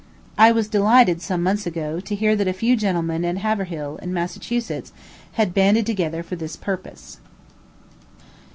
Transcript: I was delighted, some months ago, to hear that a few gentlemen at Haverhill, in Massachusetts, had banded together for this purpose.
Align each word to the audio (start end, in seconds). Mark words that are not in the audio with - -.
I 0.35 0.51
was 0.51 0.67
delighted, 0.67 1.21
some 1.21 1.43
months 1.43 1.67
ago, 1.67 1.99
to 1.99 2.15
hear 2.15 2.35
that 2.35 2.47
a 2.47 2.53
few 2.53 2.75
gentlemen 2.75 3.23
at 3.23 3.37
Haverhill, 3.37 3.97
in 3.97 4.11
Massachusetts, 4.11 4.91
had 5.33 5.53
banded 5.53 5.85
together 5.85 6.23
for 6.23 6.35
this 6.35 6.55
purpose. 6.55 7.19